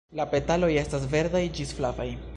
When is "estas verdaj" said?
0.85-1.43